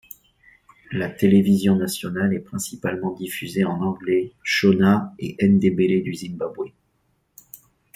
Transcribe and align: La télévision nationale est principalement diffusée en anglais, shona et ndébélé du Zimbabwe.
La 0.91 1.11
télévision 1.11 1.75
nationale 1.75 2.33
est 2.33 2.39
principalement 2.39 3.11
diffusée 3.13 3.65
en 3.65 3.81
anglais, 3.81 4.31
shona 4.41 5.13
et 5.19 5.37
ndébélé 5.47 6.01
du 6.01 6.15
Zimbabwe. 6.15 6.71